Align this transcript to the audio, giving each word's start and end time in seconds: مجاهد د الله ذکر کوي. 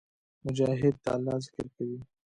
مجاهد 0.43 0.95
د 1.03 1.05
الله 1.15 1.35
ذکر 1.45 1.65
کوي. 1.75 1.99